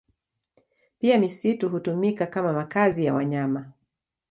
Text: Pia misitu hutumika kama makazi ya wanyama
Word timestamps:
Pia 0.99 1.17
misitu 1.17 1.69
hutumika 1.69 2.25
kama 2.25 2.53
makazi 2.53 3.05
ya 3.05 3.13
wanyama 3.13 3.71